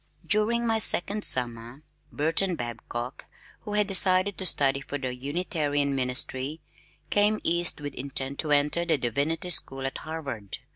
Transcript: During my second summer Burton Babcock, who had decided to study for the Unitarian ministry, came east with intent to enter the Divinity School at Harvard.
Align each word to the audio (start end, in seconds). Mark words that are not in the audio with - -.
During 0.25 0.65
my 0.65 0.79
second 0.79 1.23
summer 1.23 1.83
Burton 2.11 2.55
Babcock, 2.55 3.25
who 3.65 3.73
had 3.73 3.85
decided 3.85 4.35
to 4.39 4.47
study 4.47 4.81
for 4.81 4.97
the 4.97 5.13
Unitarian 5.13 5.93
ministry, 5.93 6.59
came 7.11 7.39
east 7.43 7.79
with 7.79 7.93
intent 7.93 8.39
to 8.39 8.49
enter 8.51 8.83
the 8.83 8.97
Divinity 8.97 9.51
School 9.51 9.85
at 9.85 9.99
Harvard. 9.99 10.57